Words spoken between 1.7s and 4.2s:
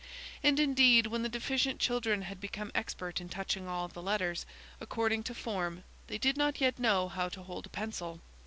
children had become expert in touching all the